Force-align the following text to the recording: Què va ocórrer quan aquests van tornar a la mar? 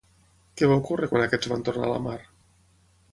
Què 0.61 0.69
va 0.71 0.77
ocórrer 0.81 1.09
quan 1.11 1.25
aquests 1.25 1.51
van 1.51 1.65
tornar 1.67 1.85
a 1.89 1.91
la 1.91 2.01
mar? 2.07 2.17